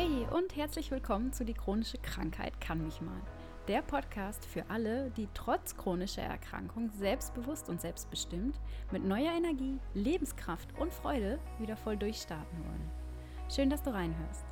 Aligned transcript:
Hey 0.00 0.28
und 0.30 0.54
herzlich 0.54 0.92
willkommen 0.92 1.32
zu 1.32 1.44
Die 1.44 1.54
chronische 1.54 1.98
Krankheit 1.98 2.60
kann 2.60 2.84
mich 2.84 3.00
mal. 3.00 3.20
Der 3.66 3.82
Podcast 3.82 4.46
für 4.46 4.62
alle, 4.70 5.10
die 5.10 5.26
trotz 5.34 5.76
chronischer 5.76 6.22
Erkrankung 6.22 6.92
selbstbewusst 6.96 7.68
und 7.68 7.80
selbstbestimmt 7.80 8.60
mit 8.92 9.04
neuer 9.04 9.32
Energie, 9.32 9.80
Lebenskraft 9.94 10.68
und 10.78 10.94
Freude 10.94 11.40
wieder 11.58 11.76
voll 11.76 11.96
durchstarten 11.96 12.64
wollen. 12.64 12.90
Schön, 13.52 13.70
dass 13.70 13.82
du 13.82 13.92
reinhörst. 13.92 14.44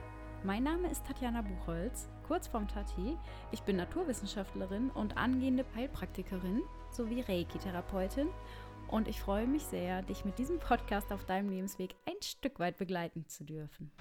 Mein 0.43 0.65
Name 0.65 0.91
ist 0.91 1.07
Tatjana 1.07 1.43
Buchholz, 1.43 2.09
kurz 2.27 2.49
vorm 2.49 2.67
Tati. 2.67 3.17
Ich 3.53 3.63
bin 3.63 3.77
Naturwissenschaftlerin 3.77 4.91
und 4.91 5.17
angehende 5.17 5.65
Heilpraktikerin 5.77 6.63
sowie 6.91 7.21
Reiki-Therapeutin 7.21 8.27
und 8.89 9.07
ich 9.07 9.21
freue 9.21 9.47
mich 9.47 9.63
sehr, 9.63 10.03
dich 10.03 10.25
mit 10.25 10.41
diesem 10.41 10.59
Podcast 10.59 11.13
auf 11.13 11.25
deinem 11.25 11.51
Lebensweg 11.51 11.95
ein 12.05 12.21
Stück 12.21 12.59
weit 12.59 12.79
begleiten 12.79 13.29
zu 13.29 13.45
dürfen. 13.45 13.93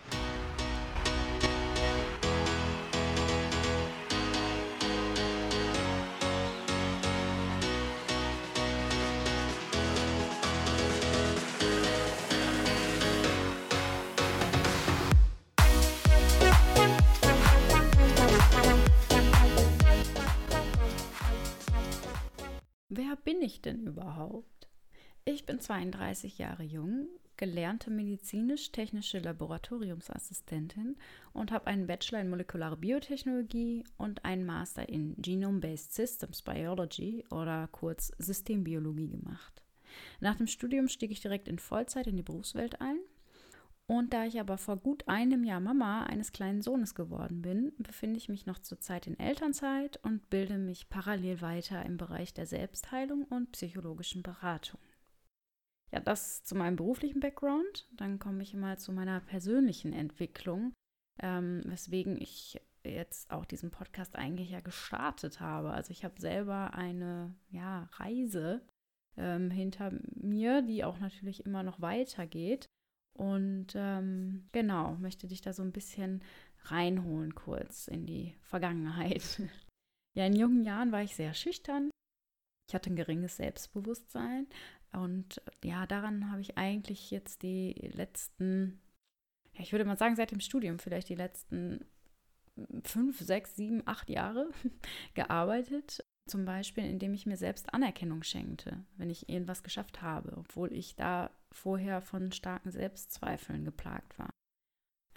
Wer 22.98 23.18
bin 23.18 23.42
ich 23.42 23.62
denn 23.62 23.88
überhaupt? 23.88 24.70
Ich 25.26 25.46
bin 25.46 25.60
32 25.60 26.38
Jahre 26.38 26.64
jung, 26.64 27.10
gelernte 27.36 27.92
medizinisch-technische 27.92 29.20
Laboratoriumsassistentin 29.20 30.96
und 31.34 31.52
habe 31.52 31.68
einen 31.68 31.88
Bachelor 31.88 32.22
in 32.22 32.30
molekulare 32.30 32.78
Biotechnologie 32.78 33.84
und 33.98 34.24
einen 34.24 34.46
Master 34.46 34.88
in 34.88 35.14
Genome-Based 35.18 35.94
Systems 35.94 36.42
Biology 36.42 37.26
oder 37.32 37.68
kurz 37.74 38.14
Systembiologie 38.18 39.10
gemacht. 39.10 39.62
Nach 40.22 40.38
dem 40.38 40.48
Studium 40.48 40.88
stieg 40.88 41.12
ich 41.12 41.20
direkt 41.20 41.50
in 41.50 41.60
Vollzeit 41.60 42.08
in 42.08 42.16
die 42.16 42.24
Berufswelt 42.24 42.80
ein 42.80 43.00
und 43.88 44.14
da 44.14 44.26
ich 44.26 44.40
aber 44.40 44.58
vor 44.58 44.78
gut 44.78 45.08
einem 45.08 45.44
Jahr 45.44 45.60
Mama 45.60 46.04
eines 46.04 46.32
kleinen 46.32 46.64
Sohnes 46.64 46.96
geworden 46.96 47.44
bin, 47.44 47.72
befinde 47.78 48.18
ich 48.18 48.30
mich 48.30 48.48
noch 48.48 48.58
zurzeit 48.60 49.06
in 49.06 49.20
Elternzeit 49.20 49.98
und 50.04 50.30
bilde 50.30 50.58
mich 50.58 50.90
parallel 50.90 51.42
weiter 51.42 51.86
im 51.86 51.98
Bereich 51.98 52.34
der 52.34 52.48
Selbstheilung 52.48 53.26
und 53.26 53.52
psychologischen 53.52 54.24
Beratung. 54.24 54.80
Ja, 55.92 56.00
das 56.00 56.44
zu 56.44 56.56
meinem 56.56 56.78
beruflichen 56.78 57.20
Background. 57.20 57.88
Dann 57.92 58.18
komme 58.18 58.42
ich 58.42 58.56
mal 58.56 58.80
zu 58.80 58.92
meiner 58.92 59.20
persönlichen 59.20 59.94
Entwicklung, 59.94 60.74
ähm, 61.22 61.62
weswegen 61.66 62.20
ich 62.20 62.60
jetzt 62.84 63.32
auch 63.32 63.46
diesen 63.46 63.70
Podcast 63.70 64.16
eigentlich 64.16 64.50
ja 64.50 64.62
gestartet 64.62 65.40
habe. 65.40 65.72
Also 65.72 65.92
ich 65.92 66.04
habe 66.04 66.20
selber 66.20 66.74
eine 66.74 67.36
ja, 67.50 67.88
Reise 67.94 68.62
ähm, 69.16 69.52
hinter 69.52 69.92
mir, 70.16 70.64
die 70.64 70.84
auch 70.84 71.00
natürlich 71.00 71.46
immer 71.46 71.62
noch 71.62 71.82
weitergeht. 71.82 72.68
Und 73.18 73.68
ähm, 73.76 74.48
genau, 74.52 74.96
möchte 74.96 75.28
dich 75.28 75.42
da 75.42 75.54
so 75.54 75.64
ein 75.64 75.72
bisschen 75.72 76.22
reinholen 76.64 77.34
kurz 77.34 77.88
in 77.88 78.06
die 78.06 78.36
Vergangenheit. 78.42 79.42
ja, 80.16 80.26
in 80.26 80.36
jungen 80.36 80.64
Jahren 80.64 80.92
war 80.92 81.02
ich 81.02 81.16
sehr 81.16 81.34
schüchtern. 81.34 81.90
Ich 82.68 82.76
hatte 82.76 82.90
ein 82.90 82.96
geringes 82.96 83.38
Selbstbewusstsein 83.38 84.48
und 84.92 85.42
ja, 85.64 85.86
daran 85.86 86.32
habe 86.32 86.42
ich 86.42 86.58
eigentlich 86.58 87.12
jetzt 87.12 87.44
die 87.44 87.74
letzten, 87.94 88.80
ja, 89.54 89.62
ich 89.62 89.72
würde 89.72 89.86
mal 89.86 89.98
sagen, 89.98 90.16
seit 90.16 90.32
dem 90.32 90.40
Studium 90.40 90.80
vielleicht 90.80 91.10
die 91.10 91.16
letzten 91.16 91.86
fünf, 92.84 93.20
sechs, 93.20 93.56
sieben, 93.56 93.84
acht 93.86 94.10
Jahre 94.10 94.50
gearbeitet. 95.14 96.04
Zum 96.28 96.46
Beispiel, 96.46 96.86
indem 96.86 97.14
ich 97.14 97.28
mir 97.28 97.38
selbst 97.38 97.74
Anerkennung 97.74 98.24
schenkte, 98.24 98.84
wenn 98.98 99.12
ich 99.12 99.30
irgendwas 99.30 99.62
geschafft 99.62 100.02
habe, 100.02 100.36
obwohl 100.38 100.74
ich 100.74 100.96
da 100.96 101.30
vorher 101.52 102.02
von 102.02 102.32
starken 102.32 102.72
Selbstzweifeln 102.72 103.64
geplagt 103.64 104.18
war. 104.18 104.30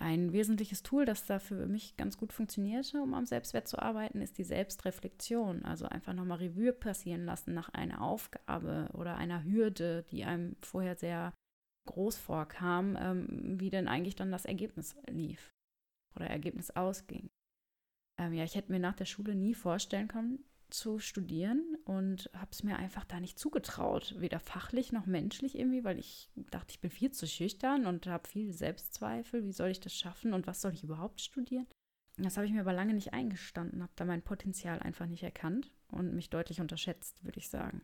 Ein 0.00 0.32
wesentliches 0.32 0.84
Tool, 0.84 1.06
das 1.06 1.26
da 1.26 1.40
für 1.40 1.66
mich 1.66 1.96
ganz 1.96 2.18
gut 2.18 2.32
funktionierte, 2.32 3.02
um 3.02 3.14
am 3.14 3.26
Selbstwert 3.26 3.66
zu 3.66 3.80
arbeiten, 3.80 4.20
ist 4.20 4.38
die 4.38 4.44
Selbstreflexion. 4.44 5.64
Also 5.64 5.86
einfach 5.86 6.12
nochmal 6.12 6.38
Revue 6.38 6.72
passieren 6.72 7.24
lassen 7.24 7.52
nach 7.52 7.70
einer 7.70 8.02
Aufgabe 8.02 8.88
oder 8.92 9.16
einer 9.16 9.42
Hürde, 9.42 10.04
die 10.10 10.24
einem 10.24 10.56
vorher 10.60 10.94
sehr 10.94 11.32
groß 11.86 12.16
vorkam, 12.16 12.96
ähm, 13.00 13.58
wie 13.58 13.70
denn 13.70 13.88
eigentlich 13.88 14.14
dann 14.14 14.30
das 14.30 14.44
Ergebnis 14.44 14.94
lief 15.08 15.50
oder 16.14 16.26
Ergebnis 16.28 16.70
ausging. 16.70 17.28
Ähm, 18.20 18.34
ja, 18.34 18.44
ich 18.44 18.54
hätte 18.54 18.70
mir 18.70 18.80
nach 18.80 18.94
der 18.94 19.06
Schule 19.06 19.34
nie 19.34 19.54
vorstellen 19.54 20.06
können, 20.06 20.44
zu 20.70 20.98
studieren 20.98 21.76
und 21.84 22.30
habe 22.34 22.50
es 22.52 22.62
mir 22.62 22.76
einfach 22.76 23.04
da 23.04 23.20
nicht 23.20 23.38
zugetraut, 23.38 24.14
weder 24.18 24.40
fachlich 24.40 24.92
noch 24.92 25.06
menschlich 25.06 25.58
irgendwie, 25.58 25.84
weil 25.84 25.98
ich 25.98 26.30
dachte, 26.50 26.72
ich 26.72 26.80
bin 26.80 26.90
viel 26.90 27.10
zu 27.10 27.26
schüchtern 27.26 27.86
und 27.86 28.06
habe 28.06 28.28
viel 28.28 28.52
Selbstzweifel, 28.52 29.44
wie 29.44 29.52
soll 29.52 29.70
ich 29.70 29.80
das 29.80 29.94
schaffen 29.94 30.32
und 30.32 30.46
was 30.46 30.60
soll 30.60 30.72
ich 30.72 30.84
überhaupt 30.84 31.20
studieren? 31.20 31.66
Das 32.16 32.36
habe 32.36 32.46
ich 32.46 32.52
mir 32.52 32.62
aber 32.62 32.72
lange 32.72 32.94
nicht 32.94 33.12
eingestanden, 33.12 33.82
habe 33.82 33.92
da 33.94 34.04
mein 34.04 34.22
Potenzial 34.22 34.80
einfach 34.80 35.06
nicht 35.06 35.22
erkannt 35.22 35.70
und 35.88 36.14
mich 36.14 36.30
deutlich 36.30 36.60
unterschätzt, 36.60 37.24
würde 37.24 37.38
ich 37.38 37.48
sagen. 37.48 37.82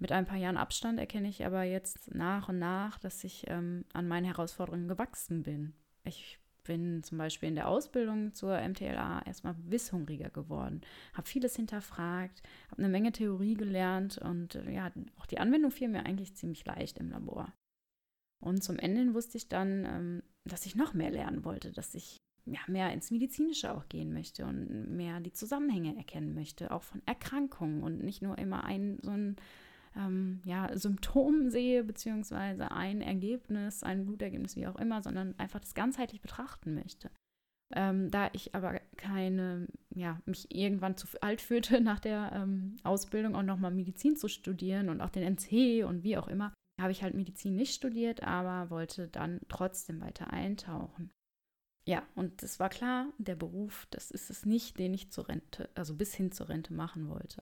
Mit 0.00 0.12
ein 0.12 0.26
paar 0.26 0.38
Jahren 0.38 0.56
Abstand 0.56 0.98
erkenne 0.98 1.28
ich 1.28 1.44
aber 1.44 1.62
jetzt 1.62 2.12
nach 2.14 2.48
und 2.48 2.58
nach, 2.58 2.98
dass 2.98 3.22
ich 3.22 3.44
ähm, 3.48 3.84
an 3.92 4.08
meinen 4.08 4.24
Herausforderungen 4.24 4.88
gewachsen 4.88 5.42
bin. 5.42 5.74
Ich 6.04 6.39
bin 6.62 7.02
zum 7.02 7.18
Beispiel 7.18 7.48
in 7.48 7.54
der 7.54 7.68
Ausbildung 7.68 8.34
zur 8.34 8.60
MTLA 8.60 9.22
erstmal 9.26 9.54
wisshungriger 9.68 10.30
geworden, 10.30 10.80
habe 11.14 11.28
vieles 11.28 11.56
hinterfragt, 11.56 12.42
habe 12.70 12.82
eine 12.82 12.88
Menge 12.88 13.12
Theorie 13.12 13.54
gelernt 13.54 14.18
und 14.18 14.54
äh, 14.54 14.70
ja, 14.70 14.92
auch 15.18 15.26
die 15.26 15.38
Anwendung 15.38 15.70
fiel 15.70 15.88
mir 15.88 16.06
eigentlich 16.06 16.34
ziemlich 16.34 16.64
leicht 16.64 16.98
im 16.98 17.10
Labor. 17.10 17.52
Und 18.42 18.62
zum 18.62 18.78
Ende 18.78 19.14
wusste 19.14 19.36
ich 19.36 19.48
dann, 19.48 19.84
ähm, 19.84 20.22
dass 20.44 20.66
ich 20.66 20.74
noch 20.74 20.94
mehr 20.94 21.10
lernen 21.10 21.44
wollte, 21.44 21.72
dass 21.72 21.94
ich 21.94 22.16
ja, 22.46 22.60
mehr 22.66 22.92
ins 22.92 23.10
Medizinische 23.10 23.74
auch 23.74 23.88
gehen 23.88 24.12
möchte 24.12 24.46
und 24.46 24.96
mehr 24.96 25.20
die 25.20 25.32
Zusammenhänge 25.32 25.96
erkennen 25.96 26.34
möchte, 26.34 26.70
auch 26.70 26.82
von 26.82 27.02
Erkrankungen 27.06 27.82
und 27.82 28.02
nicht 28.02 28.22
nur 28.22 28.38
immer 28.38 28.64
ein 28.64 28.98
so 29.02 29.10
ein 29.10 29.36
ähm, 29.96 30.40
ja, 30.44 30.76
Symptom 30.76 31.50
sehe, 31.50 31.84
beziehungsweise 31.84 32.70
ein 32.70 33.00
Ergebnis, 33.00 33.82
ein 33.82 34.06
Blutergebnis, 34.06 34.56
wie 34.56 34.66
auch 34.66 34.76
immer, 34.76 35.02
sondern 35.02 35.38
einfach 35.38 35.60
das 35.60 35.74
ganzheitlich 35.74 36.20
betrachten 36.20 36.74
möchte. 36.74 37.10
Ähm, 37.72 38.10
da 38.10 38.30
ich 38.32 38.54
aber 38.54 38.80
keine, 38.96 39.68
ja, 39.94 40.20
mich 40.26 40.52
irgendwann 40.54 40.96
zu 40.96 41.06
alt 41.22 41.40
fühlte 41.40 41.80
nach 41.80 42.00
der 42.00 42.32
ähm, 42.34 42.76
Ausbildung 42.82 43.36
auch 43.36 43.42
nochmal 43.42 43.70
Medizin 43.70 44.16
zu 44.16 44.28
studieren 44.28 44.88
und 44.88 45.00
auch 45.00 45.10
den 45.10 45.22
NC 45.22 45.84
und 45.84 46.02
wie 46.02 46.16
auch 46.16 46.28
immer, 46.28 46.52
habe 46.80 46.92
ich 46.92 47.02
halt 47.02 47.14
Medizin 47.14 47.54
nicht 47.54 47.74
studiert, 47.74 48.22
aber 48.22 48.70
wollte 48.70 49.08
dann 49.08 49.40
trotzdem 49.48 50.00
weiter 50.00 50.32
eintauchen. 50.32 51.10
Ja, 51.86 52.02
und 52.14 52.42
es 52.42 52.60
war 52.60 52.68
klar, 52.68 53.12
der 53.18 53.36
Beruf, 53.36 53.86
das 53.90 54.10
ist 54.10 54.30
es 54.30 54.44
nicht, 54.46 54.78
den 54.78 54.94
ich 54.94 55.10
zur 55.10 55.28
Rente, 55.28 55.68
also 55.74 55.94
bis 55.94 56.14
hin 56.14 56.32
zur 56.32 56.48
Rente 56.48 56.72
machen 56.72 57.08
wollte. 57.08 57.39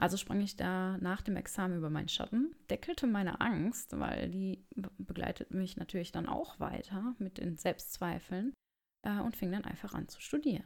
Also 0.00 0.16
sprang 0.16 0.40
ich 0.40 0.56
da 0.56 0.96
nach 0.96 1.20
dem 1.20 1.36
Examen 1.36 1.76
über 1.76 1.90
meinen 1.90 2.08
Schatten, 2.08 2.56
deckelte 2.70 3.06
meine 3.06 3.42
Angst, 3.42 3.98
weil 3.98 4.30
die 4.30 4.64
begleitet 4.96 5.50
mich 5.50 5.76
natürlich 5.76 6.10
dann 6.10 6.26
auch 6.26 6.58
weiter 6.58 7.14
mit 7.18 7.36
den 7.36 7.58
Selbstzweifeln 7.58 8.54
äh, 9.02 9.20
und 9.20 9.36
fing 9.36 9.52
dann 9.52 9.66
einfach 9.66 9.92
an 9.92 10.08
zu 10.08 10.22
studieren. 10.22 10.64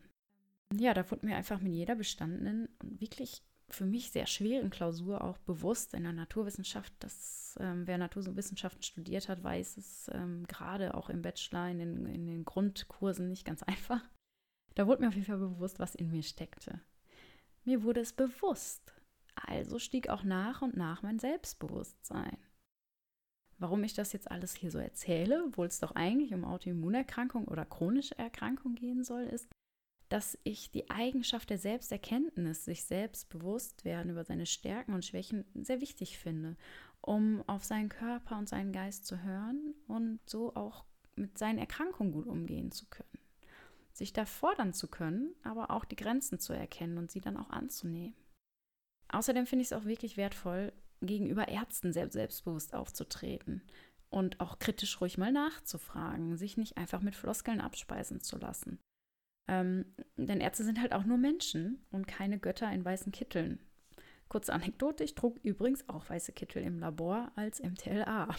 Ja, 0.73 0.95
da 0.95 1.11
wurde 1.11 1.27
mir 1.27 1.35
einfach 1.35 1.61
mit 1.61 1.73
jeder 1.73 1.97
bestandenen 1.97 2.69
und 2.81 3.01
wirklich 3.01 3.43
für 3.69 3.85
mich 3.85 4.13
sehr 4.13 4.27
schweren 4.27 4.71
Klausur 4.71 5.25
auch 5.25 5.39
bewusst 5.39 5.95
in 5.95 6.05
der 6.05 6.13
Naturwissenschaft, 6.13 6.93
dass 7.01 7.59
ähm, 7.59 7.89
wer 7.89 7.99
Naturwissenschaften 7.99 8.85
studiert 8.85 9.29
hat, 9.29 9.43
weiß 9.43 9.79
es 9.79 10.09
ähm, 10.15 10.47
gerade 10.47 10.95
auch 10.95 11.11
im 11.11 11.23
Bachelor, 11.23 11.71
in 11.71 11.79
den, 11.81 12.07
in 12.07 12.27
den 12.27 12.45
Grundkursen 12.45 13.31
nicht 13.31 13.45
ganz 13.45 13.63
einfach. 13.65 14.09
Da 14.77 14.87
wurde 14.87 15.03
mir 15.03 15.09
auf 15.09 15.15
jeden 15.15 15.27
Fall 15.27 15.39
bewusst, 15.39 15.81
was 15.81 15.97
in 15.97 16.13
mir 16.13 16.23
steckte. 16.23 16.81
Mir 17.65 17.83
wurde 17.83 18.01
es 18.01 18.13
bewusst, 18.13 18.94
also 19.35 19.79
stieg 19.79 20.09
auch 20.09 20.23
nach 20.23 20.63
und 20.63 20.77
nach 20.77 21.03
mein 21.03 21.19
Selbstbewusstsein. 21.19 22.37
Warum 23.59 23.85
ich 23.85 23.95
das 23.95 24.13
jetzt 24.13 24.31
alles 24.31 24.55
hier 24.55 24.71
so 24.71 24.79
erzähle, 24.79 25.45
obwohl 25.47 25.67
es 25.67 25.81
doch 25.81 25.93
eigentlich 25.93 26.35
um 26.35 26.45
Autoimmunerkrankung 26.45 27.47
oder 27.47 27.65
chronische 27.65 28.19
Erkrankung 28.19 28.75
gehen 28.75 29.05
soll, 29.05 29.23
ist, 29.23 29.49
dass 30.09 30.39
ich 30.43 30.71
die 30.71 30.91
Eigenschaft 30.91 31.51
der 31.51 31.59
Selbsterkenntnis, 31.59 32.65
sich 32.65 32.85
selbst 32.85 33.29
bewusst 33.31 33.85
werden 33.85 34.11
über 34.11 34.25
seine 34.25 34.47
Stärken 34.47 34.93
und 34.93 35.05
Schwächen 35.05 35.45
sehr 35.55 35.81
wichtig 35.81 36.19
finde, 36.19 36.57
um 37.01 37.43
auf 37.47 37.65
seinen 37.65 37.89
Körper 37.89 38.39
und 38.39 38.49
seinen 38.49 38.73
Geist 38.73 39.07
zu 39.07 39.23
hören 39.23 39.75
und 39.87 40.21
so 40.27 40.55
auch 40.55 40.85
mit 41.17 41.39
seinen 41.39 41.59
Erkrankungen 41.59 42.13
gut 42.13 42.27
umgehen 42.27 42.71
zu 42.71 42.87
können. 42.87 43.19
Sich 43.93 44.13
da 44.13 44.27
fordern 44.27 44.73
zu 44.73 44.89
können, 44.89 45.35
aber 45.43 45.71
auch 45.71 45.85
die 45.85 45.97
Grenzen 45.97 46.39
zu 46.41 46.53
erkennen 46.53 46.99
und 46.99 47.11
sie 47.11 47.21
dann 47.21 47.37
auch 47.37 47.51
anzunehmen. 47.51 48.15
Außerdem 49.15 49.47
finde 49.47 49.63
ich 49.63 49.69
es 49.69 49.73
auch 49.73 49.85
wirklich 49.85 50.17
wertvoll, 50.17 50.73
gegenüber 51.01 51.47
Ärzten 51.47 51.93
selbst 51.93 52.15
selbstbewusst 52.15 52.75
aufzutreten 52.75 53.63
und 54.11 54.41
auch 54.41 54.59
kritisch 54.59 55.01
ruhig 55.01 55.19
mal 55.19 55.31
nachzufragen, 55.31 56.37
sich 56.37 56.57
nicht 56.57 56.77
einfach 56.77 57.01
mit 57.01 57.15
Floskeln 57.15 57.61
abspeisen 57.61 58.21
zu 58.21 58.39
lassen. 58.39 58.81
Ähm, 59.49 59.95
denn 60.17 60.41
Ärzte 60.41 60.65
sind 60.65 60.81
halt 60.81 60.93
auch 60.93 61.05
nur 61.05 61.19
Menschen 61.19 61.87
und 61.93 62.09
keine 62.09 62.41
Götter 62.41 62.71
in 62.73 62.85
weißen 62.85 63.13
Kitteln. 63.13 63.61
Kurze 64.29 64.53
Anekdote, 64.53 65.05
ich 65.05 65.15
trug 65.15 65.39
übrigens 65.45 65.89
auch 65.89 66.09
weiße 66.11 66.33
Kittel 66.33 66.65
im 66.65 66.81
Labor 66.81 67.31
als 67.37 67.63
MTLA. 67.63 68.35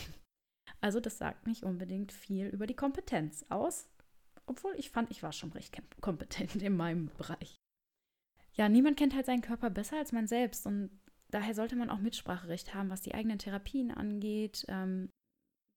Also 0.81 0.99
das 0.99 1.19
sagt 1.19 1.47
nicht 1.47 1.63
unbedingt 1.63 2.11
viel 2.11 2.47
über 2.47 2.67
die 2.67 2.75
Kompetenz 2.75 3.45
aus, 3.49 3.87
obwohl 4.45 4.73
ich 4.77 4.89
fand, 4.89 5.09
ich 5.11 5.23
war 5.23 5.31
schon 5.31 5.51
recht 5.53 5.79
kompetent 6.01 6.55
in 6.61 6.75
meinem 6.75 7.11
Bereich. 7.17 7.55
Ja, 8.55 8.69
niemand 8.69 8.97
kennt 8.97 9.13
halt 9.13 9.25
seinen 9.25 9.41
Körper 9.41 9.69
besser 9.69 9.97
als 9.97 10.11
man 10.11 10.27
selbst 10.27 10.65
und 10.65 10.89
daher 11.29 11.53
sollte 11.53 11.75
man 11.75 11.89
auch 11.89 11.99
Mitspracherecht 11.99 12.73
haben, 12.73 12.89
was 12.89 13.01
die 13.01 13.13
eigenen 13.13 13.39
Therapien 13.39 13.91
angeht. 13.91 14.65
Ähm, 14.69 15.09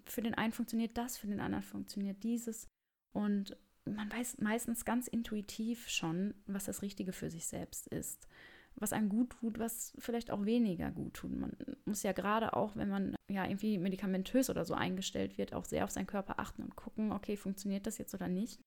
für 0.07 0.23
den 0.23 0.35
einen 0.35 0.53
funktioniert 0.53 0.97
das, 0.97 1.19
für 1.19 1.27
den 1.27 1.41
anderen 1.41 1.65
funktioniert 1.65 2.23
dieses. 2.23 2.69
Und 3.13 3.57
man 3.85 4.11
weiß 4.13 4.39
meistens 4.39 4.85
ganz 4.85 5.09
intuitiv 5.09 5.89
schon, 5.89 6.35
was 6.47 6.65
das 6.65 6.83
Richtige 6.83 7.13
für 7.13 7.31
sich 7.31 7.47
selbst 7.47 7.89
ist. 7.89 8.29
Was 8.77 8.93
einem 8.93 9.09
gut 9.09 9.31
tut, 9.31 9.59
was 9.59 9.93
vielleicht 9.99 10.31
auch 10.31 10.45
weniger 10.45 10.93
gut 10.93 11.15
tut. 11.15 11.33
Man 11.33 11.57
muss 11.85 12.05
ja 12.05 12.13
gerade 12.13 12.53
auch, 12.53 12.77
wenn 12.77 12.89
man 12.89 13.17
ja 13.29 13.45
irgendwie 13.45 13.77
medikamentös 13.79 14.51
oder 14.51 14.65
so 14.65 14.75
eingestellt 14.75 15.37
wird, 15.37 15.53
auch 15.53 15.65
sehr 15.65 15.85
auf 15.85 15.91
seinen 15.91 16.07
Körper 16.07 16.39
achten 16.39 16.63
und 16.63 16.77
gucken, 16.77 17.11
okay, 17.11 17.37
funktioniert 17.37 17.87
das 17.87 17.99
jetzt 17.99 18.15
oder 18.15 18.29
nicht. 18.29 18.61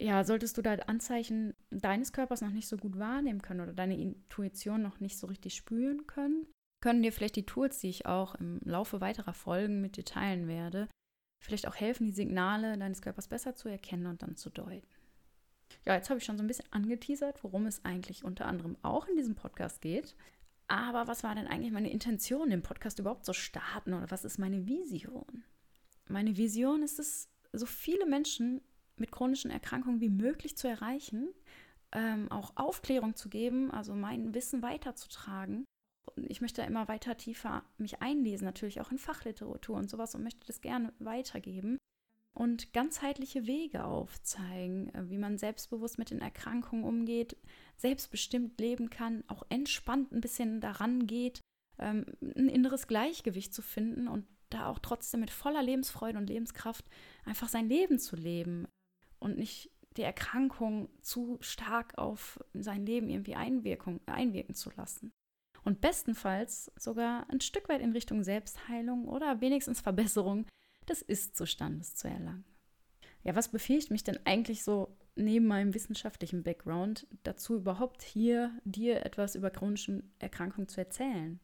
Ja, 0.00 0.22
solltest 0.22 0.56
du 0.56 0.62
da 0.62 0.74
Anzeichen 0.74 1.54
deines 1.70 2.12
Körpers 2.12 2.40
noch 2.40 2.50
nicht 2.50 2.68
so 2.68 2.76
gut 2.76 2.98
wahrnehmen 2.98 3.42
können 3.42 3.60
oder 3.60 3.72
deine 3.72 3.98
Intuition 3.98 4.80
noch 4.80 5.00
nicht 5.00 5.18
so 5.18 5.26
richtig 5.26 5.54
spüren 5.54 6.06
können, 6.06 6.46
können 6.80 7.02
dir 7.02 7.12
vielleicht 7.12 7.36
die 7.36 7.46
Tools, 7.46 7.80
die 7.80 7.88
ich 7.88 8.06
auch 8.06 8.36
im 8.36 8.60
Laufe 8.64 9.00
weiterer 9.00 9.34
Folgen 9.34 9.80
mit 9.80 9.96
dir 9.96 10.04
teilen 10.04 10.46
werde, 10.46 10.88
vielleicht 11.44 11.66
auch 11.66 11.74
helfen, 11.74 12.06
die 12.06 12.12
Signale 12.12 12.78
deines 12.78 13.02
Körpers 13.02 13.26
besser 13.26 13.56
zu 13.56 13.68
erkennen 13.68 14.06
und 14.06 14.22
dann 14.22 14.36
zu 14.36 14.50
deuten. 14.50 14.86
Ja, 15.84 15.94
jetzt 15.94 16.10
habe 16.10 16.18
ich 16.18 16.24
schon 16.24 16.36
so 16.36 16.44
ein 16.44 16.46
bisschen 16.46 16.70
angeteasert, 16.70 17.42
worum 17.42 17.66
es 17.66 17.84
eigentlich 17.84 18.24
unter 18.24 18.46
anderem 18.46 18.76
auch 18.82 19.06
in 19.08 19.16
diesem 19.16 19.34
Podcast 19.34 19.80
geht. 19.80 20.14
Aber 20.68 21.08
was 21.08 21.24
war 21.24 21.34
denn 21.34 21.46
eigentlich 21.46 21.72
meine 21.72 21.90
Intention, 21.90 22.50
den 22.50 22.62
Podcast 22.62 22.98
überhaupt 22.98 23.24
zu 23.24 23.32
starten 23.32 23.94
oder 23.94 24.10
was 24.10 24.24
ist 24.24 24.38
meine 24.38 24.66
Vision? 24.66 25.44
Meine 26.06 26.36
Vision 26.36 26.82
ist 26.82 26.98
es, 26.98 27.28
so 27.52 27.66
viele 27.66 28.06
Menschen 28.06 28.60
mit 29.00 29.12
chronischen 29.12 29.50
Erkrankungen 29.50 30.00
wie 30.00 30.08
möglich 30.08 30.56
zu 30.56 30.68
erreichen, 30.68 31.28
ähm, 31.92 32.30
auch 32.30 32.52
Aufklärung 32.56 33.14
zu 33.16 33.28
geben, 33.28 33.70
also 33.70 33.94
mein 33.94 34.34
Wissen 34.34 34.62
weiterzutragen. 34.62 35.64
Ich 36.16 36.40
möchte 36.40 36.62
immer 36.62 36.88
weiter 36.88 37.16
tiefer 37.16 37.64
mich 37.76 38.02
einlesen, 38.02 38.44
natürlich 38.44 38.80
auch 38.80 38.90
in 38.90 38.98
Fachliteratur 38.98 39.76
und 39.76 39.90
sowas 39.90 40.14
und 40.14 40.22
möchte 40.22 40.46
das 40.46 40.60
gerne 40.60 40.92
weitergeben 40.98 41.78
und 42.38 42.72
ganzheitliche 42.72 43.46
Wege 43.46 43.84
aufzeigen, 43.84 44.94
äh, 44.94 45.10
wie 45.10 45.18
man 45.18 45.38
selbstbewusst 45.38 45.98
mit 45.98 46.10
den 46.10 46.20
Erkrankungen 46.20 46.84
umgeht, 46.84 47.36
selbstbestimmt 47.76 48.60
leben 48.60 48.90
kann, 48.90 49.24
auch 49.28 49.44
entspannt 49.48 50.12
ein 50.12 50.20
bisschen 50.20 50.60
daran 50.60 51.06
geht, 51.06 51.40
ähm, 51.78 52.06
ein 52.22 52.48
inneres 52.48 52.86
Gleichgewicht 52.86 53.52
zu 53.52 53.62
finden 53.62 54.08
und 54.08 54.26
da 54.50 54.68
auch 54.68 54.78
trotzdem 54.78 55.20
mit 55.20 55.30
voller 55.30 55.62
Lebensfreude 55.62 56.16
und 56.16 56.28
Lebenskraft 56.28 56.84
einfach 57.24 57.48
sein 57.48 57.68
Leben 57.68 57.98
zu 57.98 58.16
leben 58.16 58.66
und 59.18 59.36
nicht 59.36 59.70
die 59.96 60.02
Erkrankung 60.02 60.88
zu 61.00 61.38
stark 61.40 61.98
auf 61.98 62.38
sein 62.54 62.86
Leben 62.86 63.08
irgendwie 63.08 63.34
Einwirkung, 63.34 64.00
einwirken 64.06 64.54
zu 64.54 64.70
lassen 64.76 65.12
und 65.64 65.80
bestenfalls 65.80 66.72
sogar 66.76 67.28
ein 67.30 67.40
Stück 67.40 67.68
weit 67.68 67.80
in 67.80 67.92
Richtung 67.92 68.22
Selbstheilung 68.22 69.08
oder 69.08 69.40
wenigstens 69.40 69.80
Verbesserung 69.80 70.46
des 70.88 71.02
Ist-Zustandes 71.02 71.94
zu 71.94 72.08
erlangen. 72.08 72.44
Ja, 73.24 73.34
was 73.34 73.50
befähigt 73.50 73.90
mich 73.90 74.04
denn 74.04 74.18
eigentlich 74.24 74.62
so 74.62 74.96
neben 75.16 75.46
meinem 75.46 75.74
wissenschaftlichen 75.74 76.42
Background 76.42 77.06
dazu, 77.24 77.56
überhaupt 77.56 78.02
hier 78.02 78.56
dir 78.64 79.04
etwas 79.04 79.34
über 79.34 79.50
chronische 79.50 80.04
Erkrankungen 80.18 80.68
zu 80.68 80.80
erzählen? 80.80 81.40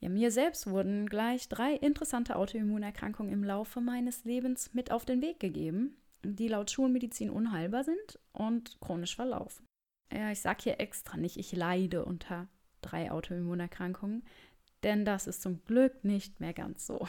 Ja, 0.00 0.08
mir 0.08 0.30
selbst 0.30 0.66
wurden 0.66 1.08
gleich 1.08 1.48
drei 1.48 1.74
interessante 1.74 2.36
Autoimmunerkrankungen 2.36 3.32
im 3.32 3.44
Laufe 3.44 3.80
meines 3.80 4.24
Lebens 4.24 4.74
mit 4.74 4.90
auf 4.90 5.04
den 5.04 5.22
Weg 5.22 5.40
gegeben, 5.40 5.96
die 6.34 6.48
laut 6.48 6.70
Schulmedizin 6.70 7.30
unheilbar 7.30 7.84
sind 7.84 8.18
und 8.32 8.80
chronisch 8.80 9.14
verlaufen. 9.14 9.66
Ja, 10.12 10.30
ich 10.30 10.40
sage 10.40 10.64
hier 10.64 10.80
extra 10.80 11.16
nicht, 11.16 11.36
ich 11.36 11.52
leide 11.52 12.04
unter 12.04 12.48
drei 12.80 13.10
Autoimmunerkrankungen, 13.10 14.24
denn 14.82 15.04
das 15.04 15.26
ist 15.26 15.42
zum 15.42 15.64
Glück 15.64 16.04
nicht 16.04 16.40
mehr 16.40 16.52
ganz 16.52 16.86
so. 16.86 17.06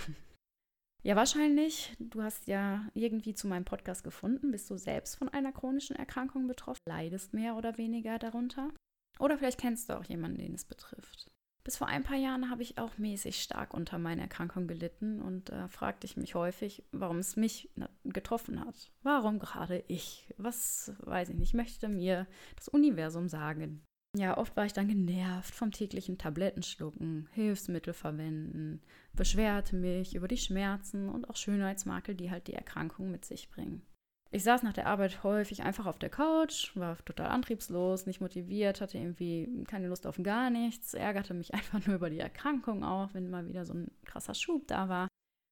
Ja, 1.04 1.16
wahrscheinlich, 1.16 1.96
du 2.00 2.22
hast 2.22 2.48
ja 2.48 2.86
irgendwie 2.94 3.34
zu 3.34 3.48
meinem 3.48 3.66
Podcast 3.66 4.04
gefunden, 4.04 4.52
bist 4.52 4.70
du 4.70 4.78
selbst 4.78 5.16
von 5.16 5.30
einer 5.30 5.54
chronischen 5.54 5.96
Erkrankung 5.96 6.48
betroffen, 6.48 6.82
leidest 6.86 7.34
mehr 7.34 7.56
oder 7.56 7.78
weniger 7.78 8.20
darunter. 8.20 8.74
Oder 9.20 9.38
vielleicht 9.38 9.60
kennst 9.60 9.90
du 9.90 9.98
auch 9.98 10.04
jemanden, 10.04 10.40
den 10.40 10.54
es 10.54 10.66
betrifft. 10.66 11.30
Bis 11.68 11.76
vor 11.76 11.88
ein 11.88 12.04
paar 12.04 12.16
Jahren 12.16 12.50
habe 12.50 12.64
ich 12.64 12.78
auch 12.78 12.98
mäßig 12.98 13.42
stark 13.42 13.74
unter 13.74 13.98
meiner 13.98 14.22
Erkrankung 14.22 14.68
gelitten 14.68 15.22
und 15.22 15.50
äh, 15.50 15.68
fragte 15.68 16.08
ich 16.08 16.16
mich 16.16 16.34
häufig, 16.34 16.86
warum 16.94 17.18
es 17.18 17.36
mich 17.36 17.70
getroffen 18.06 18.62
hat. 18.62 18.90
Warum 19.04 19.38
gerade 19.38 19.84
ich? 19.90 20.34
Was 20.38 20.94
weiß 21.00 21.28
ich 21.28 21.36
nicht, 21.36 21.54
möchte 21.54 21.90
mir 21.90 22.26
das 22.56 22.70
Universum 22.70 23.28
sagen. 23.28 23.84
Ja, 24.16 24.38
oft 24.38 24.56
war 24.56 24.66
ich 24.66 24.72
dann 24.72 24.88
genervt 24.88 25.54
vom 25.54 25.74
täglichen 25.74 26.18
Tablettenschlucken, 26.18 27.28
Hilfsmittel 27.34 27.94
verwenden, 27.94 28.82
beschwerte 29.12 29.76
mich 29.76 30.16
über 30.16 30.30
die 30.30 30.38
Schmerzen 30.38 31.10
und 31.10 31.30
auch 31.30 31.36
Schönheitsmakel, 31.36 32.16
die 32.16 32.32
halt 32.32 32.48
die 32.48 32.54
Erkrankung 32.54 33.12
mit 33.12 33.26
sich 33.26 33.50
bringen. 33.50 33.86
Ich 34.32 34.44
saß 34.44 34.64
nach 34.64 34.74
der 34.74 34.88
Arbeit 34.88 35.24
häufig 35.24 35.64
einfach 35.64 35.86
auf 35.86 36.00
der 36.00 36.10
Couch, 36.10 36.76
war 36.76 36.98
total 37.06 37.28
antriebslos, 37.28 38.06
nicht 38.06 38.22
motiviert, 38.22 38.82
hatte 38.82 38.98
irgendwie 38.98 39.64
keine 39.68 39.88
Lust 39.88 40.06
auf 40.06 40.20
gar 40.22 40.50
nichts, 40.50 40.94
ärgerte 40.94 41.34
mich 41.34 41.54
einfach 41.54 41.86
nur 41.86 41.96
über 41.96 42.10
die 42.10 42.20
Erkrankung 42.20 42.84
auch, 42.84 43.14
wenn 43.14 43.30
mal 43.30 43.48
wieder 43.48 43.66
so 43.66 43.74
ein 43.74 43.92
krasser 44.06 44.34
Schub 44.34 44.68
da 44.68 44.90
war, 44.90 45.08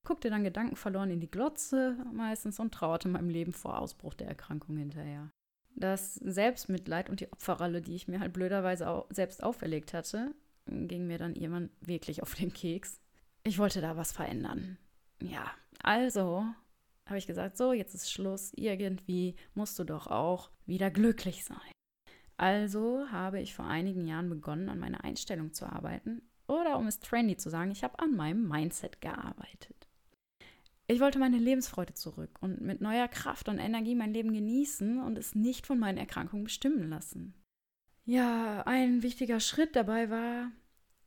guckte 0.06 0.30
dann 0.30 0.44
gedankenverloren 0.44 1.10
in 1.10 1.20
die 1.20 1.32
Glotze 1.32 1.98
meistens 2.14 2.60
und 2.60 2.74
trauerte 2.74 3.08
meinem 3.08 3.30
Leben 3.30 3.54
vor 3.54 3.80
Ausbruch 3.80 4.14
der 4.14 4.28
Erkrankung 4.28 4.78
hinterher 4.78 5.30
das 5.76 6.16
Selbstmitleid 6.16 7.10
und 7.10 7.20
die 7.20 7.32
Opferrolle, 7.32 7.82
die 7.82 7.96
ich 7.96 8.08
mir 8.08 8.20
halt 8.20 8.34
blöderweise 8.34 8.90
auch 8.90 9.08
selbst 9.10 9.44
auferlegt 9.44 9.94
hatte, 9.94 10.34
ging 10.66 11.06
mir 11.06 11.18
dann 11.18 11.36
irgendwann 11.36 11.70
wirklich 11.82 12.24
auf 12.24 12.34
den 12.34 12.54
Keks. 12.54 13.00
Ich 13.44 13.60
wollte 13.60 13.82
da 13.82 13.98
was 13.98 14.12
verändern. 14.12 14.78
Ja, 15.22 15.52
also 15.84 16.46
habe 17.08 17.18
ich 17.18 17.28
gesagt, 17.28 17.58
so, 17.58 17.74
jetzt 17.74 17.94
ist 17.94 18.12
Schluss. 18.12 18.52
Irgendwie 18.56 19.36
musst 19.54 19.78
du 19.80 19.84
doch 19.84 20.08
auch 20.08 20.50
wieder 20.66 20.90
glücklich 20.90 21.46
sein. 21.46 21.72
Also 22.38 23.06
habe 23.12 23.40
ich 23.40 23.54
vor 23.54 23.66
einigen 23.66 24.08
Jahren 24.08 24.30
begonnen, 24.30 24.70
an 24.70 24.80
meiner 24.80 25.04
Einstellung 25.04 25.54
zu 25.54 25.66
arbeiten. 25.66 26.22
Oder 26.48 26.78
um 26.78 26.88
es 26.88 27.00
trendy 27.00 27.38
zu 27.38 27.50
sagen, 27.50 27.72
ich 27.72 27.84
habe 27.84 28.00
an 28.00 28.16
meinem 28.16 28.48
Mindset 28.48 29.02
gearbeitet. 29.02 29.88
Ich 30.88 31.00
wollte 31.00 31.18
meine 31.18 31.40
Lebensfreude 31.40 31.96
zurück 31.96 32.30
und 32.42 32.62
mit 32.62 32.82
neuer 32.82 33.08
Kraft 33.08 33.50
und 33.50 33.58
Energie 33.58 33.96
mein 33.96 34.14
Leben 34.14 34.34
genießen 34.34 35.02
und 35.02 35.18
es 35.18 35.34
nicht 35.34 35.66
von 35.66 35.80
meinen 35.80 35.98
Erkrankungen 35.98 36.44
bestimmen 36.44 36.90
lassen. 36.90 37.34
Ja, 38.06 38.62
ein 38.68 39.02
wichtiger 39.02 39.40
Schritt 39.40 39.76
dabei 39.76 40.12
war, 40.12 40.52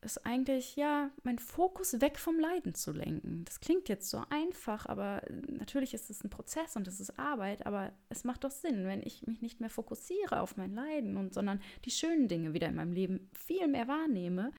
es 0.00 0.18
eigentlich, 0.24 0.76
ja, 0.76 1.10
meinen 1.22 1.38
Fokus 1.38 2.00
weg 2.00 2.18
vom 2.18 2.38
Leiden 2.38 2.74
zu 2.74 2.92
lenken. 2.92 3.44
Das 3.44 3.60
klingt 3.60 3.88
jetzt 3.88 4.10
so 4.10 4.22
einfach, 4.30 4.86
aber 4.86 5.22
natürlich 5.48 5.94
ist 5.94 6.10
es 6.10 6.22
ein 6.22 6.30
Prozess 6.30 6.76
und 6.76 6.86
es 6.86 7.00
ist 7.00 7.18
Arbeit, 7.18 7.66
aber 7.66 7.92
es 8.08 8.24
macht 8.24 8.44
doch 8.44 8.50
Sinn, 8.50 8.86
wenn 8.86 9.02
ich 9.02 9.26
mich 9.26 9.42
nicht 9.42 9.60
mehr 9.60 9.70
fokussiere 9.70 10.40
auf 10.40 10.56
mein 10.56 10.72
Leiden 10.72 11.16
und 11.16 11.34
sondern 11.34 11.60
die 11.84 11.90
schönen 11.90 12.28
Dinge 12.28 12.54
wieder 12.54 12.68
in 12.68 12.76
meinem 12.76 12.92
Leben 12.92 13.28
viel 13.32 13.66
mehr 13.66 13.88
wahrnehme, 13.88 14.52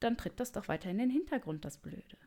dann 0.00 0.16
tritt 0.16 0.38
das 0.38 0.52
doch 0.52 0.68
weiter 0.68 0.90
in 0.90 0.98
den 0.98 1.10
Hintergrund, 1.10 1.64
das 1.64 1.78
Blöde. 1.78 2.18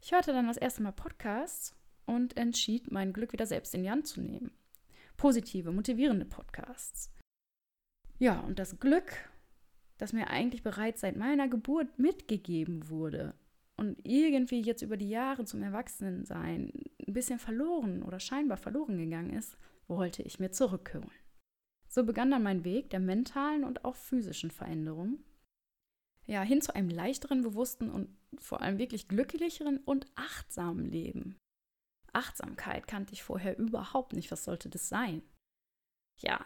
Ich 0.00 0.12
hörte 0.12 0.32
dann 0.32 0.48
das 0.48 0.56
erste 0.56 0.82
Mal 0.82 0.92
Podcasts 0.92 1.74
und 2.06 2.36
entschied, 2.36 2.90
mein 2.90 3.12
Glück 3.12 3.32
wieder 3.32 3.46
selbst 3.46 3.74
in 3.74 3.82
die 3.82 3.90
Hand 3.90 4.06
zu 4.06 4.20
nehmen. 4.20 4.52
Positive, 5.16 5.70
motivierende 5.72 6.24
Podcasts. 6.24 7.12
Ja, 8.18 8.40
und 8.40 8.58
das 8.58 8.78
Glück, 8.78 9.30
das 10.02 10.12
mir 10.12 10.28
eigentlich 10.28 10.62
bereits 10.62 11.00
seit 11.00 11.16
meiner 11.16 11.48
Geburt 11.48 11.98
mitgegeben 11.98 12.88
wurde 12.90 13.34
und 13.76 13.98
irgendwie 14.04 14.60
jetzt 14.60 14.82
über 14.82 14.96
die 14.96 15.08
Jahre 15.08 15.44
zum 15.44 15.62
Erwachsenensein 15.62 16.72
ein 17.06 17.12
bisschen 17.12 17.38
verloren 17.38 18.02
oder 18.02 18.20
scheinbar 18.20 18.58
verloren 18.58 18.98
gegangen 18.98 19.32
ist, 19.32 19.56
wollte 19.86 20.22
ich 20.22 20.40
mir 20.40 20.50
zurückholen. 20.50 21.10
So 21.88 22.04
begann 22.04 22.30
dann 22.30 22.42
mein 22.42 22.64
Weg 22.64 22.90
der 22.90 23.00
mentalen 23.00 23.64
und 23.64 23.84
auch 23.84 23.96
physischen 23.96 24.50
Veränderung 24.50 25.18
ja, 26.26 26.42
hin 26.42 26.60
zu 26.60 26.74
einem 26.74 26.88
leichteren, 26.88 27.42
bewussten 27.42 27.90
und 27.90 28.08
vor 28.38 28.60
allem 28.60 28.78
wirklich 28.78 29.08
glücklicheren 29.08 29.78
und 29.78 30.06
achtsamen 30.14 30.86
Leben. 30.86 31.38
Achtsamkeit 32.12 32.86
kannte 32.86 33.12
ich 33.12 33.22
vorher 33.22 33.58
überhaupt 33.58 34.12
nicht. 34.12 34.30
Was 34.30 34.44
sollte 34.44 34.68
das 34.68 34.88
sein? 34.88 35.22
Ja, 36.20 36.44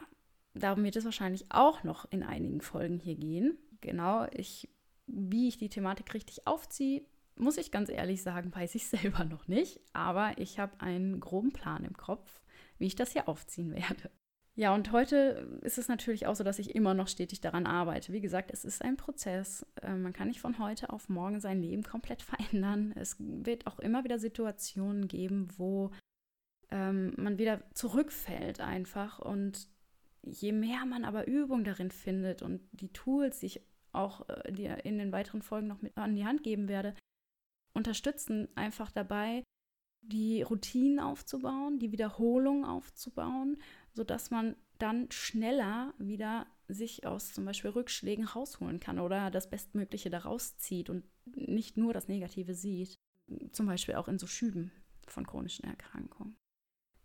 darum 0.58 0.84
wird 0.84 0.96
es 0.96 1.04
wahrscheinlich 1.04 1.46
auch 1.50 1.84
noch 1.84 2.10
in 2.10 2.22
einigen 2.22 2.60
Folgen 2.60 2.98
hier 2.98 3.16
gehen. 3.16 3.58
Genau, 3.80 4.26
ich, 4.32 4.68
wie 5.06 5.48
ich 5.48 5.58
die 5.58 5.68
Thematik 5.68 6.12
richtig 6.14 6.46
aufziehe, 6.46 7.04
muss 7.36 7.58
ich 7.58 7.70
ganz 7.70 7.90
ehrlich 7.90 8.22
sagen, 8.22 8.54
weiß 8.54 8.74
ich 8.74 8.86
selber 8.88 9.24
noch 9.24 9.48
nicht. 9.48 9.80
Aber 9.92 10.38
ich 10.38 10.58
habe 10.58 10.80
einen 10.80 11.20
groben 11.20 11.52
Plan 11.52 11.84
im 11.84 11.96
Kopf, 11.96 12.40
wie 12.78 12.86
ich 12.86 12.96
das 12.96 13.12
hier 13.12 13.28
aufziehen 13.28 13.72
werde. 13.72 14.10
Ja, 14.58 14.74
und 14.74 14.90
heute 14.90 15.60
ist 15.60 15.76
es 15.76 15.86
natürlich 15.86 16.26
auch 16.26 16.34
so, 16.34 16.42
dass 16.42 16.58
ich 16.58 16.74
immer 16.74 16.94
noch 16.94 17.08
stetig 17.08 17.42
daran 17.42 17.66
arbeite. 17.66 18.14
Wie 18.14 18.22
gesagt, 18.22 18.50
es 18.50 18.64
ist 18.64 18.80
ein 18.80 18.96
Prozess. 18.96 19.66
Äh, 19.82 19.94
man 19.94 20.14
kann 20.14 20.28
nicht 20.28 20.40
von 20.40 20.58
heute 20.58 20.88
auf 20.88 21.10
morgen 21.10 21.40
sein 21.40 21.60
Leben 21.60 21.82
komplett 21.82 22.22
verändern. 22.22 22.94
Es 22.96 23.16
wird 23.18 23.66
auch 23.66 23.78
immer 23.78 24.02
wieder 24.04 24.18
Situationen 24.18 25.08
geben, 25.08 25.48
wo 25.58 25.90
ähm, 26.70 27.12
man 27.18 27.36
wieder 27.36 27.60
zurückfällt 27.74 28.60
einfach. 28.60 29.18
Und 29.18 29.68
je 30.26 30.52
mehr 30.52 30.84
man 30.84 31.04
aber 31.04 31.26
Übung 31.26 31.64
darin 31.64 31.90
findet 31.90 32.42
und 32.42 32.60
die 32.72 32.92
Tools, 32.92 33.40
die 33.40 33.46
ich 33.46 33.60
auch 33.92 34.28
äh, 34.28 34.52
die 34.52 34.66
in 34.84 34.98
den 34.98 35.12
weiteren 35.12 35.42
Folgen 35.42 35.66
noch 35.66 35.82
mit 35.82 35.96
an 35.96 36.16
die 36.16 36.26
Hand 36.26 36.42
geben 36.42 36.68
werde, 36.68 36.94
unterstützen 37.72 38.48
einfach 38.54 38.90
dabei, 38.90 39.42
die 40.02 40.42
Routinen 40.42 41.00
aufzubauen, 41.00 41.78
die 41.78 41.92
Wiederholung 41.92 42.64
aufzubauen 42.64 43.58
sodass 43.96 44.30
man 44.30 44.54
dann 44.78 45.10
schneller 45.10 45.94
wieder 45.98 46.46
sich 46.68 47.06
aus 47.06 47.32
zum 47.32 47.46
Beispiel 47.46 47.70
Rückschlägen 47.70 48.26
rausholen 48.26 48.78
kann 48.78 48.98
oder 48.98 49.30
das 49.30 49.48
Bestmögliche 49.48 50.10
daraus 50.10 50.58
zieht 50.58 50.90
und 50.90 51.04
nicht 51.24 51.76
nur 51.78 51.94
das 51.94 52.08
Negative 52.08 52.54
sieht. 52.54 52.94
Zum 53.52 53.66
Beispiel 53.66 53.94
auch 53.94 54.06
in 54.06 54.18
so 54.18 54.26
Schüben 54.26 54.70
von 55.08 55.26
chronischen 55.26 55.64
Erkrankungen. 55.64 56.36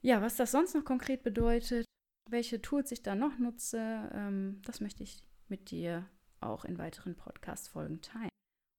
Ja, 0.01 0.21
was 0.21 0.35
das 0.35 0.51
sonst 0.51 0.75
noch 0.75 0.83
konkret 0.83 1.23
bedeutet, 1.23 1.85
welche 2.31 2.61
Tools 2.61 2.91
ich 2.91 3.03
da 3.03 3.15
noch 3.15 3.37
nutze, 3.37 4.09
ähm, 4.13 4.61
das 4.65 4.79
möchte 4.81 5.03
ich 5.03 5.23
mit 5.47 5.71
dir 5.71 6.07
auch 6.39 6.65
in 6.65 6.77
weiteren 6.77 7.15
Podcast-Folgen 7.15 8.01
teilen. 8.01 8.29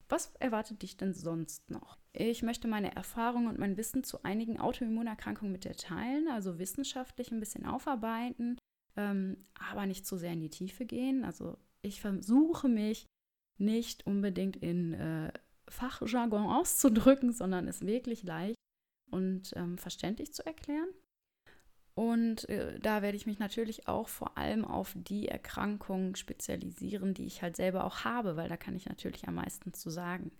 Was 0.08 0.34
erwartet 0.40 0.82
dich 0.82 0.96
denn 0.96 1.14
sonst 1.14 1.70
noch? 1.70 1.96
Ich 2.12 2.42
möchte 2.42 2.68
meine 2.68 2.94
Erfahrungen 2.94 3.46
und 3.46 3.58
mein 3.58 3.76
Wissen 3.76 4.04
zu 4.04 4.24
einigen 4.24 4.60
Autoimmunerkrankungen 4.60 5.52
mit 5.52 5.64
dir 5.64 5.74
teilen, 5.74 6.28
also 6.28 6.58
wissenschaftlich 6.58 7.30
ein 7.30 7.40
bisschen 7.40 7.64
aufarbeiten, 7.64 8.58
ähm, 8.96 9.46
aber 9.54 9.86
nicht 9.86 10.06
zu 10.06 10.16
sehr 10.16 10.32
in 10.32 10.40
die 10.40 10.50
Tiefe 10.50 10.84
gehen. 10.84 11.24
Also 11.24 11.56
ich 11.80 12.00
versuche 12.00 12.68
mich 12.68 13.06
nicht 13.58 14.06
unbedingt 14.06 14.56
in 14.56 14.92
äh, 14.92 15.32
Fachjargon 15.68 16.46
auszudrücken, 16.46 17.32
sondern 17.32 17.68
es 17.68 17.86
wirklich 17.86 18.22
leicht 18.22 18.56
und 19.10 19.52
ähm, 19.56 19.78
verständlich 19.78 20.34
zu 20.34 20.44
erklären. 20.44 20.88
Und 21.94 22.48
äh, 22.48 22.78
da 22.80 23.02
werde 23.02 23.16
ich 23.16 23.26
mich 23.26 23.38
natürlich 23.38 23.86
auch 23.86 24.08
vor 24.08 24.38
allem 24.38 24.64
auf 24.64 24.94
die 24.96 25.28
Erkrankungen 25.28 26.14
spezialisieren, 26.16 27.12
die 27.12 27.26
ich 27.26 27.42
halt 27.42 27.56
selber 27.56 27.84
auch 27.84 28.04
habe, 28.04 28.36
weil 28.36 28.48
da 28.48 28.56
kann 28.56 28.76
ich 28.76 28.86
natürlich 28.86 29.28
am 29.28 29.34
meisten 29.34 29.74
zu 29.74 29.90
sagen. 29.90 30.32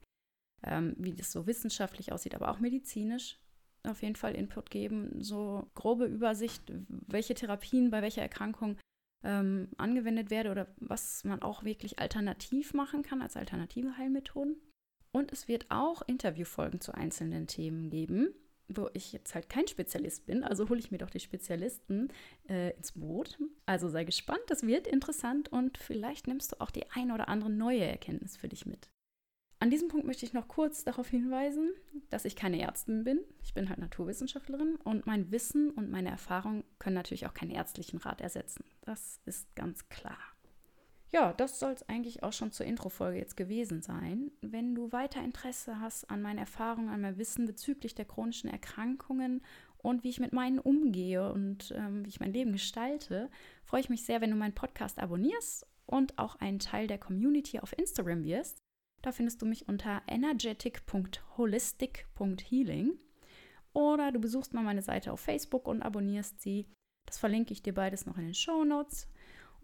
Ähm, 0.64 0.94
wie 0.96 1.12
das 1.12 1.32
so 1.32 1.46
wissenschaftlich 1.46 2.12
aussieht, 2.12 2.34
aber 2.34 2.50
auch 2.50 2.60
medizinisch 2.60 3.38
auf 3.84 4.02
jeden 4.02 4.14
Fall 4.14 4.36
Input 4.36 4.70
geben, 4.70 5.20
so 5.20 5.68
grobe 5.74 6.06
Übersicht, 6.06 6.62
welche 6.88 7.34
Therapien 7.34 7.90
bei 7.90 8.00
welcher 8.00 8.22
Erkrankung 8.22 8.78
ähm, 9.24 9.68
angewendet 9.76 10.30
werden 10.30 10.52
oder 10.52 10.68
was 10.76 11.24
man 11.24 11.42
auch 11.42 11.64
wirklich 11.64 11.98
alternativ 11.98 12.74
machen 12.74 13.02
kann 13.02 13.22
als 13.22 13.36
alternative 13.36 13.96
Heilmethoden. 13.96 14.56
Und 15.10 15.32
es 15.32 15.48
wird 15.48 15.66
auch 15.68 16.02
Interviewfolgen 16.06 16.80
zu 16.80 16.94
einzelnen 16.94 17.48
Themen 17.48 17.90
geben 17.90 18.34
wo 18.76 18.88
ich 18.92 19.12
jetzt 19.12 19.34
halt 19.34 19.48
kein 19.48 19.66
Spezialist 19.68 20.26
bin, 20.26 20.44
also 20.44 20.68
hole 20.68 20.80
ich 20.80 20.90
mir 20.90 20.98
doch 20.98 21.10
die 21.10 21.20
Spezialisten 21.20 22.08
äh, 22.48 22.74
ins 22.76 22.92
Boot. 22.92 23.38
Also 23.66 23.88
sei 23.88 24.04
gespannt, 24.04 24.42
das 24.48 24.66
wird 24.66 24.86
interessant 24.86 25.50
und 25.50 25.78
vielleicht 25.78 26.26
nimmst 26.26 26.52
du 26.52 26.60
auch 26.60 26.70
die 26.70 26.90
ein 26.90 27.10
oder 27.10 27.28
andere 27.28 27.50
neue 27.50 27.84
Erkenntnis 27.84 28.36
für 28.36 28.48
dich 28.48 28.66
mit. 28.66 28.90
An 29.62 29.70
diesem 29.70 29.86
Punkt 29.86 30.06
möchte 30.06 30.26
ich 30.26 30.32
noch 30.32 30.48
kurz 30.48 30.82
darauf 30.82 31.08
hinweisen, 31.08 31.70
dass 32.10 32.24
ich 32.24 32.34
keine 32.34 32.60
Ärztin 32.60 33.04
bin. 33.04 33.20
Ich 33.44 33.54
bin 33.54 33.68
halt 33.68 33.78
Naturwissenschaftlerin 33.78 34.74
und 34.82 35.06
mein 35.06 35.30
Wissen 35.30 35.70
und 35.70 35.88
meine 35.88 36.10
Erfahrung 36.10 36.64
können 36.80 36.96
natürlich 36.96 37.26
auch 37.26 37.34
keinen 37.34 37.52
ärztlichen 37.52 38.00
Rat 38.00 38.20
ersetzen. 38.20 38.64
Das 38.80 39.20
ist 39.24 39.54
ganz 39.54 39.88
klar. 39.88 40.18
Ja, 41.12 41.32
das 41.34 41.60
soll 41.60 41.72
es 41.72 41.86
eigentlich 41.90 42.22
auch 42.22 42.32
schon 42.32 42.52
zur 42.52 42.64
Introfolge 42.64 43.18
jetzt 43.18 43.36
gewesen 43.36 43.82
sein. 43.82 44.30
Wenn 44.40 44.74
du 44.74 44.92
weiter 44.92 45.22
Interesse 45.22 45.78
hast 45.78 46.10
an 46.10 46.22
meinen 46.22 46.38
Erfahrungen, 46.38 46.88
an 46.88 47.02
mein 47.02 47.18
Wissen 47.18 47.44
bezüglich 47.46 47.94
der 47.94 48.06
chronischen 48.06 48.48
Erkrankungen 48.48 49.42
und 49.76 50.04
wie 50.04 50.08
ich 50.08 50.20
mit 50.20 50.32
meinen 50.32 50.58
umgehe 50.58 51.30
und 51.30 51.74
ähm, 51.76 52.06
wie 52.06 52.08
ich 52.08 52.20
mein 52.20 52.32
Leben 52.32 52.52
gestalte, 52.52 53.28
freue 53.62 53.82
ich 53.82 53.90
mich 53.90 54.06
sehr, 54.06 54.22
wenn 54.22 54.30
du 54.30 54.36
meinen 54.36 54.54
Podcast 54.54 54.98
abonnierst 54.98 55.66
und 55.84 56.18
auch 56.18 56.36
ein 56.36 56.58
Teil 56.58 56.86
der 56.86 56.96
Community 56.96 57.60
auf 57.60 57.78
Instagram 57.78 58.24
wirst. 58.24 58.56
Da 59.02 59.12
findest 59.12 59.42
du 59.42 59.46
mich 59.46 59.68
unter 59.68 60.00
energetic.holistic.healing 60.06 62.98
oder 63.74 64.12
du 64.12 64.18
besuchst 64.18 64.54
mal 64.54 64.64
meine 64.64 64.80
Seite 64.80 65.12
auf 65.12 65.20
Facebook 65.20 65.68
und 65.68 65.82
abonnierst 65.82 66.40
sie. 66.40 66.64
Das 67.04 67.18
verlinke 67.18 67.52
ich 67.52 67.62
dir 67.62 67.74
beides 67.74 68.06
noch 68.06 68.16
in 68.16 68.24
den 68.24 68.34
Show 68.34 68.64
Notes. 68.64 69.08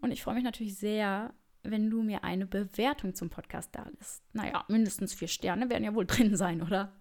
Und 0.01 0.11
ich 0.11 0.23
freue 0.23 0.35
mich 0.35 0.43
natürlich 0.43 0.75
sehr, 0.75 1.33
wenn 1.63 1.89
du 1.89 2.01
mir 2.01 2.23
eine 2.23 2.45
Bewertung 2.45 3.13
zum 3.13 3.29
Podcast 3.29 3.69
da 3.73 3.85
lässt. 3.97 4.23
Naja, 4.33 4.65
mindestens 4.67 5.13
vier 5.13 5.27
Sterne 5.27 5.69
werden 5.69 5.83
ja 5.83 5.95
wohl 5.95 6.05
drin 6.07 6.35
sein, 6.35 6.61
oder? 6.61 6.91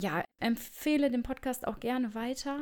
Ja, 0.00 0.24
empfehle 0.40 1.10
den 1.10 1.22
Podcast 1.22 1.66
auch 1.66 1.80
gerne 1.80 2.14
weiter. 2.14 2.58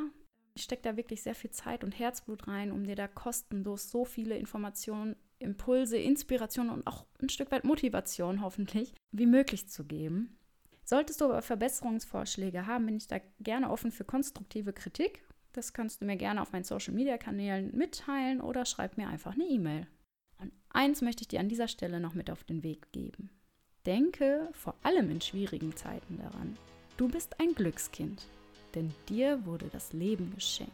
Ich 0.55 0.63
stecke 0.63 0.83
da 0.83 0.97
wirklich 0.97 1.23
sehr 1.23 1.35
viel 1.35 1.51
Zeit 1.51 1.85
und 1.85 1.99
Herzblut 1.99 2.49
rein, 2.49 2.73
um 2.73 2.85
dir 2.85 2.97
da 2.97 3.09
kostenlos 3.09 3.91
so 3.91 4.05
viele 4.05 4.37
Informationen, 4.37 5.17
Impulse, 5.39 5.97
Inspirationen 5.97 6.73
und 6.73 6.87
auch 6.87 7.07
ein 7.23 7.31
Stück 7.31 7.51
weit 7.51 7.65
Motivation 7.65 8.43
hoffentlich 8.43 8.95
wie 9.11 9.27
möglich 9.27 9.69
zu 9.69 9.85
geben. 9.85 10.37
Solltest 10.85 11.21
du 11.21 11.27
aber 11.27 11.41
Verbesserungsvorschläge 11.41 12.67
haben, 12.67 12.87
bin 12.87 12.97
ich 12.97 13.07
da 13.07 13.21
gerne 13.39 13.71
offen 13.71 13.93
für 13.93 14.05
konstruktive 14.05 14.73
Kritik 14.73 15.23
das 15.53 15.73
kannst 15.73 16.01
du 16.01 16.05
mir 16.05 16.17
gerne 16.17 16.43
auf 16.43 16.53
meinen 16.53 16.65
Social-Media-Kanälen 16.65 17.77
mitteilen 17.77 18.41
oder 18.41 18.65
schreib 18.65 18.97
mir 18.97 19.09
einfach 19.09 19.35
eine 19.35 19.45
E-Mail. 19.45 19.87
Eins 20.73 21.03
möchte 21.03 21.23
ich 21.23 21.29
dir 21.29 21.41
an 21.41 21.49
dieser 21.49 21.69
Stelle 21.69 22.01
noch 22.01 22.15
mit 22.15 22.31
auf 22.31 22.45
den 22.45 22.63
Weg 22.63 22.93
geben. 22.93 23.31
Denke 23.87 24.49
vor 24.53 24.75
allem 24.83 25.11
in 25.11 25.21
schwierigen 25.21 25.75
Zeiten 25.75 26.19
daran, 26.19 26.57
du 26.97 27.09
bist 27.09 27.41
ein 27.41 27.55
Glückskind, 27.55 28.27
denn 28.75 28.93
dir 29.09 29.45
wurde 29.47 29.69
das 29.73 29.93
Leben 29.93 30.33
geschenkt. 30.35 30.73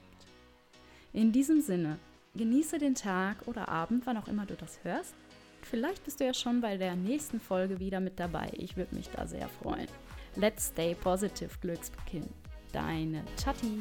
In 1.13 1.33
diesem 1.33 1.61
Sinne, 1.61 1.99
genieße 2.35 2.79
den 2.79 2.95
Tag 2.95 3.47
oder 3.47 3.69
Abend, 3.69 4.07
wann 4.07 4.19
auch 4.19 4.29
immer 4.29 4.45
du 4.45 4.55
das 4.55 4.85
hörst. 4.85 5.15
Vielleicht 5.63 6.05
bist 6.05 6.21
du 6.21 6.25
ja 6.25 6.35
schon 6.35 6.61
bei 6.61 6.77
der 6.77 6.95
nächsten 6.95 7.41
Folge 7.41 7.81
wieder 7.81 8.01
mit 8.01 8.21
dabei. 8.21 8.53
Ich 8.55 8.77
würde 8.77 8.95
mich 8.95 9.09
da 9.09 9.27
sehr 9.27 9.49
freuen. 9.49 9.89
Let's 10.37 10.69
stay 10.69 10.95
positive, 10.95 11.51
Glückskind. 11.61 12.29
Deine 12.73 13.25
Chatti. 13.43 13.81